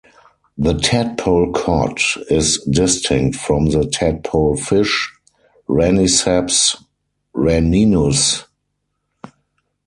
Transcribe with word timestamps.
The 0.57 0.73
tadpole 0.79 1.51
cod 1.53 1.99
is 2.31 2.57
distinct 2.67 3.35
from 3.37 3.67
the 3.67 3.85
tadpole 3.85 4.55
fish, 4.57 5.11
"Raniceps 5.69 6.83
raninus". 7.35 8.45